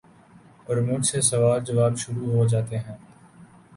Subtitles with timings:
[0.65, 2.95] اور مجھ سے سوال جواب شروع ہو جاتے ہیں۔